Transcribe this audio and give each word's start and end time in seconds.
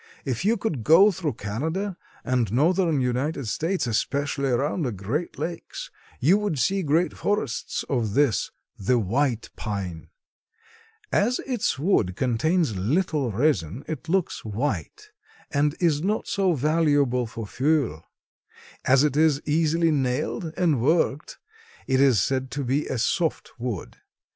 If 0.25 0.43
you 0.43 0.57
could 0.57 0.83
go 0.83 1.11
through 1.11 1.33
Canada 1.33 1.95
and 2.25 2.51
northern 2.51 3.01
United 3.01 3.47
States, 3.47 3.85
especially 3.85 4.49
around 4.49 4.81
the 4.81 4.91
Great 4.91 5.37
Lakes, 5.37 5.91
you 6.19 6.39
would 6.39 6.57
see 6.57 6.81
great 6.81 7.15
forests 7.15 7.83
of 7.87 8.15
this—the 8.15 8.97
white 8.97 9.51
pine. 9.55 10.07
As 11.11 11.37
its 11.45 11.77
wood 11.77 12.15
contains 12.15 12.75
little 12.75 13.31
resin 13.31 13.83
it 13.87 14.09
looks 14.09 14.43
white, 14.43 15.11
and 15.51 15.75
is 15.79 16.01
not 16.01 16.25
so 16.27 16.53
valuable 16.53 17.27
for 17.27 17.45
fuel. 17.45 18.03
As 18.83 19.03
it 19.03 19.15
is 19.15 19.39
easily 19.45 19.91
nailed 19.91 20.51
and 20.57 20.81
worked, 20.81 21.37
it 21.85 22.01
is 22.01 22.19
said 22.19 22.49
to 22.53 22.63
be 22.63 22.87
a 22.87 22.97
soft 22.97 23.51
wood. 23.59 23.97